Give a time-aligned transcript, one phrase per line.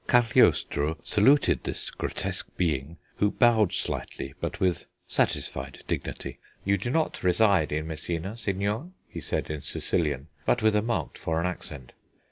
[0.07, 6.39] Cagliostro saluted this grotesque being, who bowed slightly, but with satisfied dignity.
[6.65, 11.19] 'You do not reside in Messina, signor?' he said in Sicilian, but with a marked
[11.19, 11.91] foreign accent.